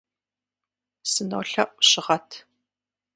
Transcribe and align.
Сынолъэӏу, 1.11 1.79
щыгъэт. 1.89 2.29